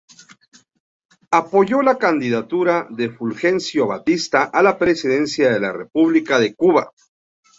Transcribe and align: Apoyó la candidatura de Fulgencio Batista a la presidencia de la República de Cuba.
Apoyó 1.31 1.83
la 1.83 1.99
candidatura 1.99 2.87
de 2.89 3.11
Fulgencio 3.11 3.85
Batista 3.85 4.45
a 4.45 4.63
la 4.63 4.79
presidencia 4.79 5.51
de 5.51 5.59
la 5.59 5.71
República 5.73 6.39
de 6.39 6.55
Cuba. 6.55 6.91